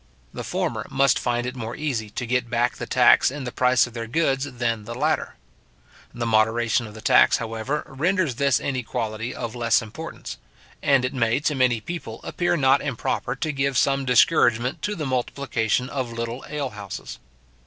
[0.33, 3.85] The former must find it more easy to get back the tax in the price
[3.85, 5.35] of their goods than the latter.
[6.11, 10.37] The moderation of the tax, however, renders this inequality of less importance;
[10.81, 15.05] and it may to many people appear not improper to give some discouragement to the
[15.05, 17.19] multiplication of little ale houses.